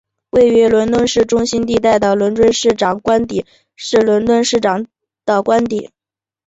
[0.31, 4.87] 位于伦敦市的中心地带的伦敦市长官邸是伦敦市市长
[5.25, 5.91] 的官邸。